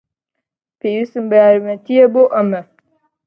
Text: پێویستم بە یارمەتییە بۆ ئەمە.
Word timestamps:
پێویستم 0.79 1.25
بە 1.29 1.37
یارمەتییە 1.43 2.05
بۆ 2.13 2.23
ئەمە. 2.33 2.61